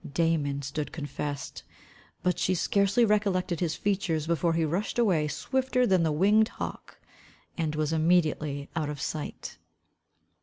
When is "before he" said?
4.25-4.65